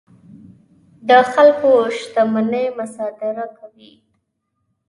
د 1.07 1.09
خلکو 1.31 1.69
شتمنۍ 1.97 2.65
مصادره 2.79 3.45
کوي. 3.57 3.91